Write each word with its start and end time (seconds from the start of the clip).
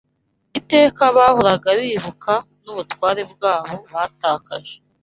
Iteka 0.59 1.03
bahoraga 1.17 1.69
bibuka 1.79 2.33
n’ubutware 2.63 3.21
bwabo 3.33 3.75
batakaje 3.93 4.75